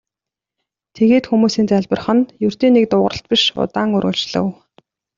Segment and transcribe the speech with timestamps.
[0.95, 4.47] Тэгээд хүмүүсийн залбирах нь ердийн нэг дуугаралт биш удаан үргэлжлэв.